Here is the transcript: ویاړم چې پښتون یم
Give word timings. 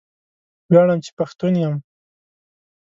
ویاړم 0.71 0.99
چې 1.05 1.11
پښتون 1.17 1.53
یم 1.63 1.75